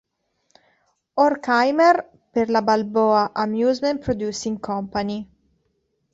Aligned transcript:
Horkheimer 1.23 1.91
per 2.39 2.47
la 2.57 2.63
Balboa 2.71 3.21
Amusement 3.45 4.03
Producing 4.09 4.59
Company. 4.71 5.21